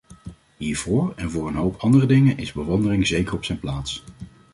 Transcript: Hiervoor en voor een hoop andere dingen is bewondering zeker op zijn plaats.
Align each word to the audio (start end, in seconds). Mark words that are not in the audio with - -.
Hiervoor 0.57 1.13
en 1.15 1.31
voor 1.31 1.47
een 1.47 1.55
hoop 1.55 1.75
andere 1.75 2.05
dingen 2.05 2.37
is 2.37 2.51
bewondering 2.51 3.07
zeker 3.07 3.33
op 3.33 3.45
zijn 3.45 3.59
plaats. 3.59 4.03